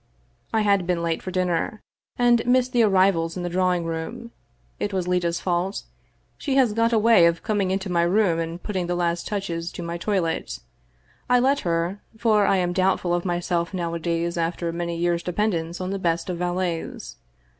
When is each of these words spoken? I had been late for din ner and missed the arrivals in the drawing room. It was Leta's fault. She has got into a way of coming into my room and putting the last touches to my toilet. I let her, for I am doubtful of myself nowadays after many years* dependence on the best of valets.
I 0.51 0.61
had 0.61 0.87
been 0.87 1.03
late 1.03 1.21
for 1.21 1.29
din 1.29 1.45
ner 1.45 1.79
and 2.17 2.43
missed 2.47 2.71
the 2.73 2.81
arrivals 2.81 3.37
in 3.37 3.43
the 3.43 3.51
drawing 3.53 3.85
room. 3.85 4.31
It 4.79 4.93
was 4.93 5.07
Leta's 5.07 5.39
fault. 5.39 5.83
She 6.39 6.55
has 6.55 6.73
got 6.73 6.85
into 6.85 6.95
a 6.95 6.99
way 6.99 7.27
of 7.27 7.43
coming 7.43 7.69
into 7.69 7.87
my 7.87 8.01
room 8.01 8.39
and 8.39 8.63
putting 8.63 8.87
the 8.87 8.95
last 8.95 9.27
touches 9.27 9.71
to 9.73 9.83
my 9.83 9.99
toilet. 9.99 10.57
I 11.29 11.39
let 11.39 11.59
her, 11.59 12.01
for 12.17 12.47
I 12.47 12.57
am 12.57 12.73
doubtful 12.73 13.13
of 13.13 13.25
myself 13.25 13.75
nowadays 13.75 14.39
after 14.39 14.73
many 14.73 14.97
years* 14.97 15.21
dependence 15.21 15.79
on 15.79 15.91
the 15.91 15.99
best 15.99 16.31
of 16.31 16.39
valets. 16.39 17.17